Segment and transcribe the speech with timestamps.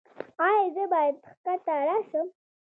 [0.45, 2.27] ایا زه باید ښکته راشم؟